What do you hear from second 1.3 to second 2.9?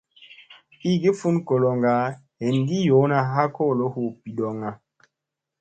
goloŋga heengi